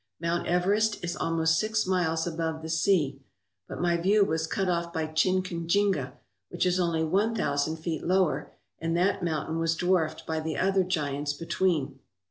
[0.19, 3.21] Mount Everest is almost six miles above the sea,
[3.67, 6.13] but my view was cut off by Kinchinjinga,
[6.49, 10.83] which is only one thousand feet lower, and that mountain was dwarfed by the other
[10.83, 11.99] giants between.